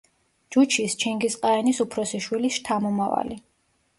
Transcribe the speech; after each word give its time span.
ჯუჩის, 0.53 0.95
ჩინგიზ-ყაენის 1.03 1.83
უფროსი 1.85 2.21
შვილის, 2.27 2.57
შთამომავალი. 2.57 3.41